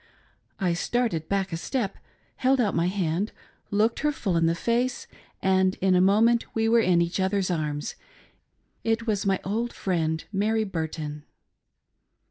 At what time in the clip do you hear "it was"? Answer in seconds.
8.83-9.27